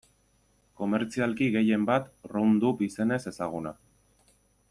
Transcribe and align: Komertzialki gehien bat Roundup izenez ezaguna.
Komertzialki 0.79 1.49
gehien 1.57 1.85
bat 1.91 2.09
Roundup 2.33 2.81
izenez 2.87 3.21
ezaguna. 3.35 3.75